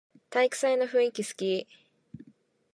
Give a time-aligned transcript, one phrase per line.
[0.31, 1.67] 体育祭の雰囲気すき